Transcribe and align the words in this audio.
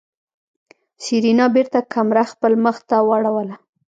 سېرېنا 1.03 1.45
بېرته 1.55 1.79
کمره 1.93 2.23
خپل 2.31 2.53
مخ 2.63 2.77
ته 2.89 2.97
واړوله. 3.07 3.55